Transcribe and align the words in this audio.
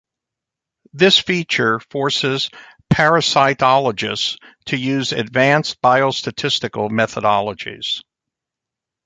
This 0.93 1.19
feature 1.19 1.79
forces 1.91 2.49
parasitologists 2.91 4.37
to 4.65 4.75
use 4.75 5.11
advanced 5.11 5.79
biostatistical 5.79 6.89
methodologies. 6.89 8.01